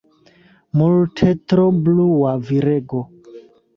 Multe 0.81 1.29
tro 1.53 1.67
blua, 1.89 2.33
virego. 2.49 3.03